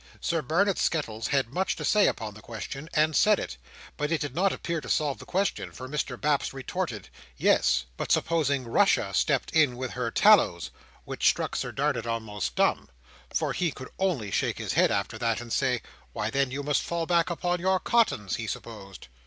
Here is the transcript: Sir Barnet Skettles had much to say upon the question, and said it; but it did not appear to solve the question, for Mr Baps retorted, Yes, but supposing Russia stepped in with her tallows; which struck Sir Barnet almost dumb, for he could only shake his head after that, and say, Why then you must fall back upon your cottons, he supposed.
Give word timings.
Sir 0.19 0.41
Barnet 0.41 0.79
Skettles 0.79 1.27
had 1.27 1.53
much 1.53 1.75
to 1.75 1.85
say 1.85 2.07
upon 2.07 2.33
the 2.33 2.41
question, 2.41 2.89
and 2.95 3.15
said 3.15 3.37
it; 3.37 3.57
but 3.97 4.11
it 4.11 4.19
did 4.19 4.33
not 4.33 4.51
appear 4.51 4.81
to 4.81 4.89
solve 4.89 5.19
the 5.19 5.27
question, 5.27 5.71
for 5.71 5.87
Mr 5.87 6.19
Baps 6.19 6.53
retorted, 6.55 7.09
Yes, 7.37 7.85
but 7.97 8.11
supposing 8.11 8.63
Russia 8.67 9.13
stepped 9.13 9.51
in 9.51 9.77
with 9.77 9.91
her 9.91 10.09
tallows; 10.09 10.71
which 11.03 11.27
struck 11.29 11.55
Sir 11.55 11.71
Barnet 11.71 12.07
almost 12.07 12.55
dumb, 12.55 12.89
for 13.31 13.53
he 13.53 13.69
could 13.69 13.91
only 13.99 14.31
shake 14.31 14.57
his 14.57 14.73
head 14.73 14.89
after 14.89 15.19
that, 15.19 15.39
and 15.39 15.53
say, 15.53 15.83
Why 16.13 16.31
then 16.31 16.49
you 16.49 16.63
must 16.63 16.81
fall 16.81 17.05
back 17.05 17.29
upon 17.29 17.59
your 17.59 17.79
cottons, 17.79 18.37
he 18.37 18.47
supposed. 18.47 19.07